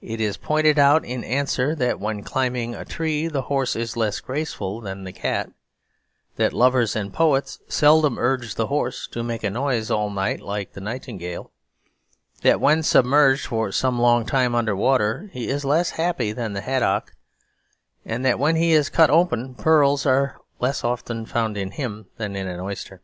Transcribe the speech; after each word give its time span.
It 0.00 0.18
is 0.18 0.38
pointed 0.38 0.78
out 0.78 1.04
in 1.04 1.22
answer 1.24 1.74
that 1.74 2.00
when 2.00 2.22
climbing 2.22 2.74
a 2.74 2.86
tree 2.86 3.28
the 3.28 3.42
horse 3.52 3.76
is 3.76 3.98
less 3.98 4.18
graceful 4.18 4.80
than 4.80 5.04
the 5.04 5.12
cat; 5.12 5.50
that 6.36 6.54
lovers 6.54 6.96
and 6.96 7.12
poets 7.12 7.58
seldom 7.68 8.16
urge 8.18 8.54
the 8.54 8.68
horse 8.68 9.06
to 9.08 9.22
make 9.22 9.44
a 9.44 9.50
noise 9.50 9.90
all 9.90 10.08
night 10.08 10.40
like 10.40 10.72
the 10.72 10.80
nightingale; 10.80 11.52
that 12.40 12.62
when 12.62 12.82
submerged 12.82 13.44
for 13.48 13.70
some 13.70 13.98
long 14.00 14.24
time 14.24 14.54
under 14.54 14.74
water, 14.74 15.28
he 15.34 15.48
is 15.48 15.66
less 15.66 15.90
happy 15.90 16.32
than 16.32 16.54
the 16.54 16.62
haddock; 16.62 17.14
and 18.06 18.24
that 18.24 18.38
when 18.38 18.56
he 18.56 18.72
is 18.72 18.88
cut 18.88 19.10
open 19.10 19.54
pearls 19.54 20.06
are 20.06 20.38
less 20.60 20.82
often 20.82 21.26
found 21.26 21.58
in 21.58 21.72
him 21.72 22.06
than 22.16 22.34
in 22.36 22.48
an 22.48 22.58
oyster. 22.58 23.02